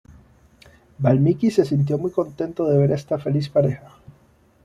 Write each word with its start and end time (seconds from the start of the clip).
Valmiki 0.97 1.51
se 1.51 1.63
sintió 1.63 1.99
muy 1.99 2.09
contento 2.09 2.65
de 2.65 2.75
ver 2.75 2.91
a 2.91 2.95
esta 2.95 3.19
feliz 3.19 3.49
pareja. 3.49 3.93